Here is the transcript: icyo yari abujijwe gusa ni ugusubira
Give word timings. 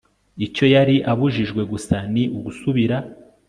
icyo 0.45 0.65
yari 0.73 0.95
abujijwe 1.11 1.61
gusa 1.71 1.95
ni 2.13 2.23
ugusubira 2.37 2.97